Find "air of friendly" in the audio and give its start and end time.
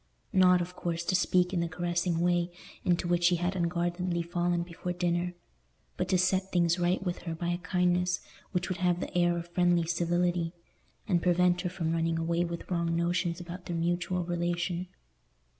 9.15-9.85